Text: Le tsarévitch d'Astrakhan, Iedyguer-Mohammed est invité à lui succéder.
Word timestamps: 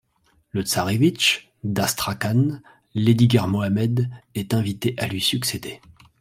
Le 0.49 0.63
tsarévitch 0.63 1.51
d'Astrakhan, 1.63 2.59
Iedyguer-Mohammed 2.95 4.09
est 4.33 4.55
invité 4.55 4.95
à 4.97 5.05
lui 5.05 5.21
succéder. 5.21 5.79